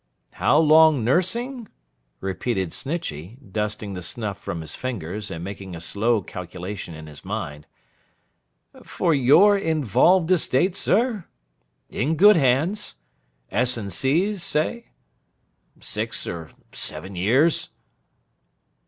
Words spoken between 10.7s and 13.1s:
sir? In good hands?